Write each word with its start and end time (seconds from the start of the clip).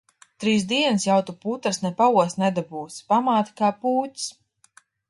Trīs 0.43 0.63
dienas 0.71 1.05
jau 1.09 1.17
tu 1.27 1.35
putras 1.45 1.79
ne 1.85 1.93
paost 2.01 2.43
nedabūsi. 2.45 3.07
Pamāte 3.15 3.59
kā 3.63 3.75
pūķis. 3.87 4.31